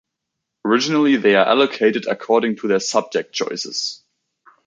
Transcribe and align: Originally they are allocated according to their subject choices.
Originally 0.65 1.15
they 1.17 1.35
are 1.35 1.45
allocated 1.47 2.07
according 2.07 2.55
to 2.55 2.67
their 2.67 2.79
subject 2.79 3.31
choices. 3.33 4.01